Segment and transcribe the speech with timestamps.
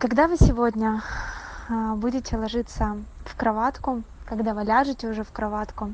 [0.00, 1.02] когда вы сегодня
[1.96, 5.92] будете ложиться в кроватку когда вы ляжете уже в кроватку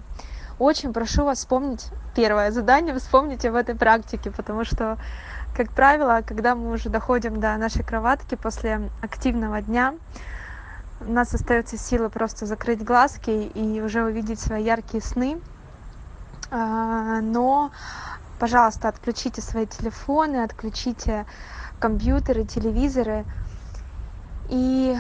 [0.61, 4.97] очень прошу вас вспомнить первое задание вспомнить об этой практике потому что
[5.57, 9.97] как правило когда мы уже доходим до нашей кроватки после активного дня
[11.01, 15.39] у нас остается сила просто закрыть глазки и уже увидеть свои яркие сны.
[16.51, 17.71] Но
[18.39, 21.27] пожалуйста отключите свои телефоны отключите
[21.81, 23.27] компьютеры телевизоры
[24.49, 24.97] и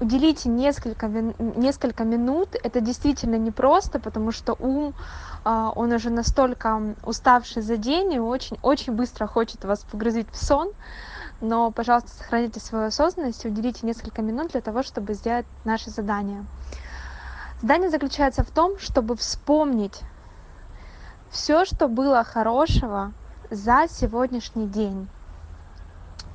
[0.00, 2.54] уделите несколько несколько минут.
[2.62, 4.94] Это действительно непросто потому что ум
[5.44, 10.72] он уже настолько уставший за день и очень очень быстро хочет вас погрузить в сон.
[11.40, 16.44] Но пожалуйста сохраните свою осознанность и уделите несколько минут для того чтобы сделать наше задание
[17.60, 20.00] задание заключается в том чтобы вспомнить
[21.30, 23.12] все что было хорошего
[23.50, 25.08] за сегодняшний день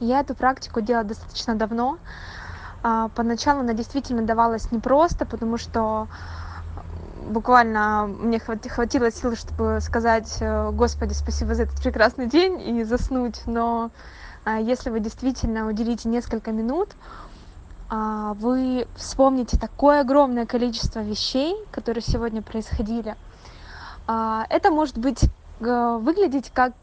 [0.03, 1.97] я эту практику делаю достаточно давно.
[2.81, 6.09] Поначалу она действительно давалась непросто потому что
[7.29, 13.41] буквально мне хватило сил чтобы сказать господи спасибо за этот прекрасный день и заснуть.
[13.45, 13.91] Но
[14.45, 16.89] если вы действительно уделите несколько минут
[17.89, 23.15] вы вспомните такое огромное количество вещей которые сегодня происходили.
[24.05, 25.21] Это может быть
[25.61, 26.73] выглядеть как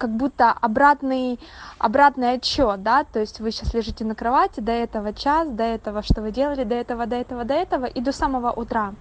[0.00, 1.38] как будто обратный
[1.78, 3.04] обратный отчёт да?
[3.04, 6.64] То есть вы сейчас лежите на кровати до этого час до этого что вы делали
[6.64, 8.94] до этого до этого до этого и до самого утра.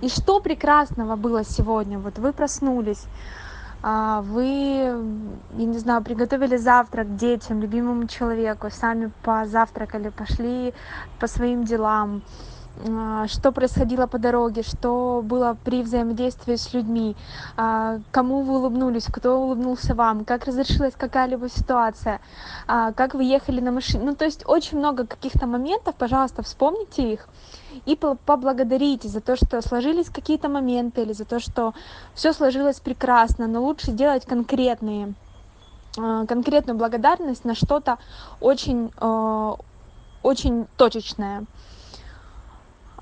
[0.00, 1.98] И что прекрасного было сегодня?
[1.98, 3.04] Вот вы проснулись
[3.82, 4.46] вы
[5.56, 10.74] я не знаю приготовили завтрак детям любимому человеку сами позавтракали пошли
[11.20, 12.22] по своим делам
[13.26, 17.16] что происходило по дороге что было при взаимодействии с людьми
[17.56, 22.20] кому вы улыбнулись кто улыбнулся вам как разрешилась какая-либо ситуация
[22.66, 24.04] как вы ехали на машине.
[24.04, 27.28] Ну то есть очень много каких-то моментов пожалуйста вспомните их
[27.84, 31.74] и поблагодарите за то что сложились какие-то моменты или за то что
[32.14, 35.14] все сложилось прекрасно но лучше делать конкретные
[35.94, 37.98] конкретную благодарность на что-то
[38.40, 38.92] очень
[40.22, 41.44] очень точечное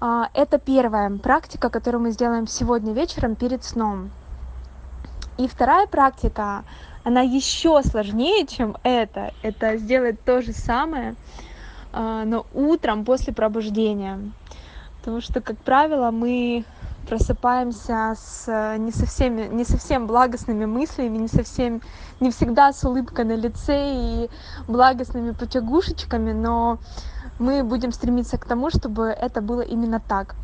[0.01, 4.11] это первая практика которую мы сделаем сегодня вечером перед сном.
[5.39, 6.65] И вторая практика
[7.05, 11.15] она ещё сложнее чем это это сделать то же самое
[11.93, 14.19] но утром после пробуждения.
[14.99, 16.65] Потому что как правило мы
[17.07, 21.81] просыпаемся с не совсем не совсем благостными мыслями не совсем
[22.21, 24.31] не всегда с улыбкой на лице и
[24.69, 26.79] благостными потягушечками но
[27.39, 30.35] мы будем стремиться к тому чтобы это было именно так.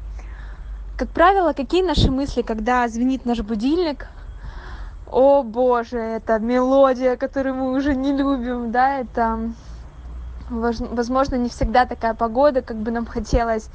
[0.98, 4.06] Как правило какие наши мысли когда звенит наш будильник?
[5.10, 9.52] О боже это мелодия которую мы уже не любим да это
[10.50, 13.68] возможно не всегда такая погода как бы нам хотелось.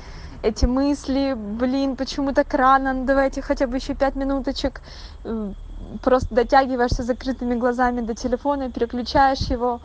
[0.44, 2.94] Эти мысли блин почему так рано?
[2.94, 4.82] Ну давайте хотя бы ещё пять минуточек
[6.04, 9.80] просто дотягиваешься закрытыми глазами до телефона переключаешь его.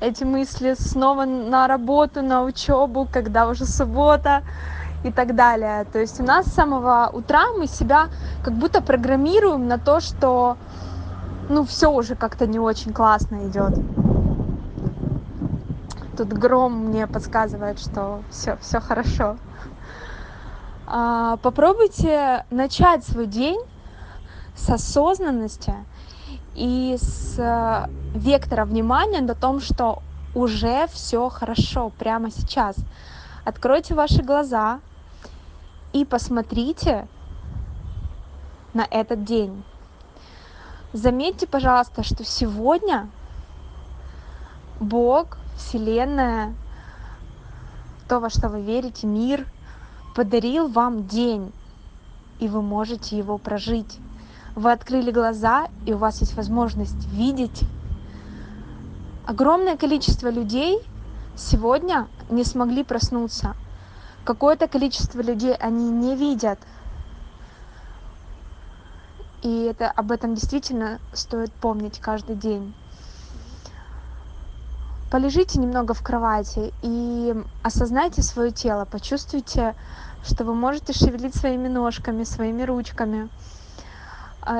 [0.00, 4.42] Эти мысли снова на работу на учёбу когда уже суббота
[5.04, 5.84] и так далее.
[5.92, 8.08] То есть у нас с самого утра мы себя
[8.42, 10.56] как будто программируем на то что
[11.48, 13.74] ну всё уже как-то не очень классно идёт
[16.20, 19.38] тут гром мне подсказывает что всё всё хорошо.
[20.86, 23.58] Попробуйте начать свой день
[24.54, 25.72] с осознанности
[26.54, 30.02] и с вектора внимания на том что
[30.34, 32.76] уже всё хорошо прямо сейчас.
[33.46, 34.80] Откройте ваши глаза
[35.94, 37.08] и посмотрите
[38.74, 39.64] на этот день.
[40.92, 43.08] Заметьте пожалуйста что сегодня
[44.80, 46.54] бог вселенная
[48.08, 49.46] то во что вы верите мир
[50.16, 51.52] подарил вам день
[52.40, 53.98] и вы можете его прожить.
[54.56, 57.62] Вы открыли глаза и у вас есть возможность видеть.
[59.26, 60.80] Огромное количество людей
[61.36, 63.54] сегодня не смогли проснуться.
[64.24, 66.58] Какое-то количество людей они не видят.
[69.42, 72.74] И это об этом действительно стоит помнить каждый день
[75.10, 79.74] полежите немного в кровати и осознайте своё тело почувствуйте
[80.24, 83.28] что вы можете шевелить своими ножками своими ручками.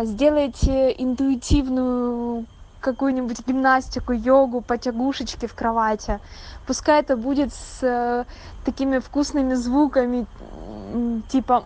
[0.05, 2.47] Сделайте интуитивную
[2.81, 6.19] какую-нибудь гимнастику йогу потягушечки в кровати.
[6.67, 8.25] Пускай это будет с
[8.64, 10.26] такими вкусными звуками
[11.31, 11.64] типа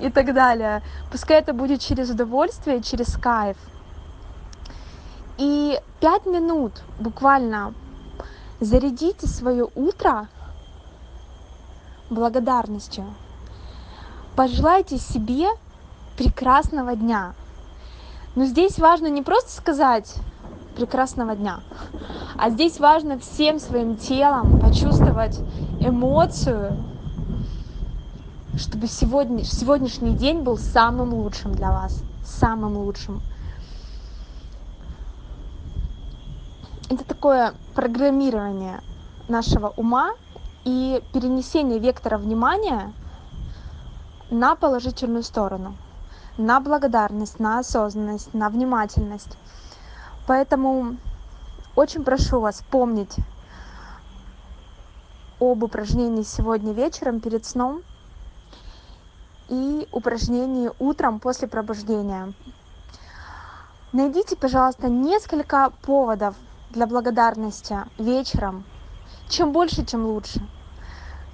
[0.00, 0.82] и так далее.
[1.10, 3.56] Пускай это будет через удовольствие через кайф
[5.38, 7.74] и пять минут буквально
[8.60, 10.28] зарядите своё утро
[12.10, 13.04] благодарностью.
[14.34, 15.48] Пожелайте себе
[16.16, 17.34] прекрасного дня.
[18.34, 20.14] Но здесь важно не просто сказать
[20.76, 21.60] прекрасного дня
[22.38, 25.40] а здесь важно всем своим телом почувствовать
[25.80, 26.76] эмоцию
[28.56, 33.22] чтобы сегодня сегодняшний день был самым лучшим для вас самым лучшим
[36.88, 38.80] это такое программирование
[39.28, 40.12] нашего ума
[40.64, 42.92] и перенесение вектора внимания
[44.30, 45.76] на положительную сторону
[46.38, 49.38] на благодарность на осознанность на внимательность.
[50.26, 50.96] Поэтому
[51.74, 53.16] очень прошу вас помнить
[55.40, 57.82] об упражнении сегодня вечером перед сном
[59.48, 62.32] и упражнении утром после пробуждения.
[63.92, 66.36] Найдите пожалуйста несколько поводов
[66.76, 68.64] для благодарности вечером.
[69.30, 70.46] Чем больше тем лучше.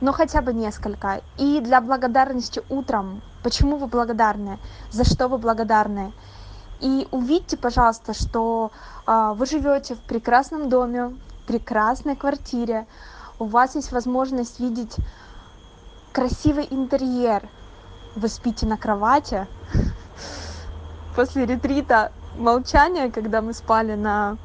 [0.01, 1.21] Но хотя бы несколько.
[1.37, 3.23] И для благодарности утром.
[3.43, 4.59] Почему вы благодарны?
[4.91, 6.13] За что вы благодарны?
[6.81, 8.71] И увидьте пожалуйста что
[9.07, 11.17] вы живете в прекрасном доме
[11.47, 12.87] прекрасной квартире.
[13.41, 14.95] У вас есть возможность видеть
[16.13, 17.49] красивый интерьер.
[18.15, 19.47] Вы спите на кровати.
[21.17, 24.37] После ретрита молчания когда мы спали на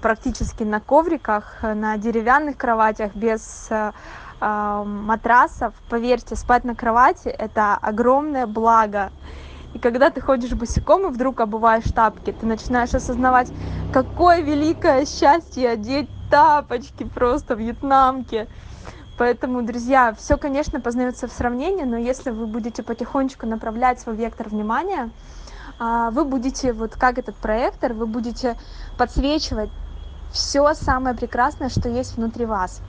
[0.00, 3.68] практически на ковриках на деревянных кроватях без
[4.40, 5.74] матрасов.
[5.90, 9.10] Поверьте спать на кровати это огромное благо.
[9.74, 13.52] И когда ты ходишь босиком и вдруг обуваешь тапки ты начинаешь осознавать
[13.92, 18.48] какое великое счастье одеть тапочки просто вьетнамки.
[19.18, 24.48] Поэтому друзья всё конечно познаётся в сравнении но если вы будете потихонечку направлять свой вектор
[24.48, 25.10] внимания
[25.78, 28.56] вы будете вот как этот проектор вы будете
[28.96, 29.70] подсвечивать
[30.32, 32.80] всё самое прекрасное что есть внутри вас.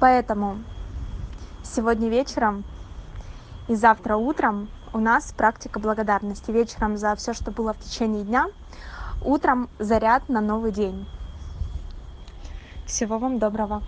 [0.00, 0.58] Поэтому
[1.62, 2.64] сегодня вечером
[3.68, 6.50] и завтра утром у нас практика благодарности.
[6.50, 8.46] Вечером за всё что было в течение дня
[9.24, 11.06] утром заряд на новый день.
[12.86, 13.82] Всего вам доброго